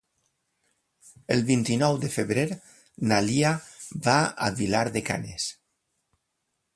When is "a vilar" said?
4.47-4.85